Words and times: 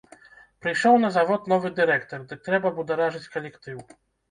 Прыйшоў 0.65 0.97
на 1.03 1.11
завод 1.17 1.41
новы 1.53 1.67
дырэктар, 1.81 2.25
дык 2.33 2.39
трэба 2.49 2.73
бударажыць 2.81 3.25
калектыў. 3.39 3.87